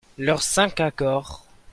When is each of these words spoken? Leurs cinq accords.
Leurs 0.17 0.41
cinq 0.41 0.79
accords. 0.79 1.45